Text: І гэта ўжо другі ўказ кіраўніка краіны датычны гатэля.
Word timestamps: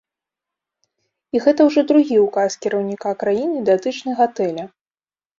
І 1.35 1.41
гэта 1.45 1.61
ўжо 1.67 1.83
другі 1.91 2.15
ўказ 2.21 2.51
кіраўніка 2.63 3.11
краіны 3.25 3.59
датычны 3.69 4.11
гатэля. 4.23 4.65